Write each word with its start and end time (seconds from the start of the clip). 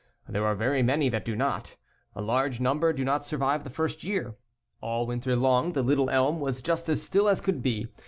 There 0.27 0.47
are 0.47 0.55
very 0.55 0.81
many 0.81 1.09
that 1.09 1.23
do 1.25 1.35
not. 1.35 1.75
A 2.15 2.23
large 2.23 2.59
number 2.59 2.91
do 2.91 3.05
not 3.05 3.23
survive 3.23 3.63
the 3.63 3.69
first 3.69 4.03
year. 4.03 4.35
All 4.81 5.05
winter 5.05 5.35
long 5.35 5.73
the 5.73 5.83
little 5.83 6.09
elm 6.09 6.39
was 6.39 6.63
just 6.63 6.89
as 6.89 7.03
still 7.03 7.29
as 7.29 7.39
could 7.39 7.61
be. 7.61 7.87